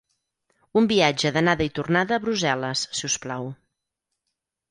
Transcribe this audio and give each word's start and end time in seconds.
Un 0.79 0.87
viatge 0.91 1.31
d'anada 1.35 1.67
i 1.67 1.71
tornada 1.79 2.17
a 2.17 2.23
Brussel·les, 2.25 2.83
si 3.01 3.05
us 3.11 3.19
plau. 3.27 3.49